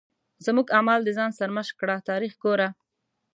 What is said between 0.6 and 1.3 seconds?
اعمال د